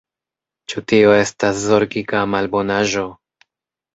[0.71, 3.03] Ĉu tio estas zorgiga malbonaĵo?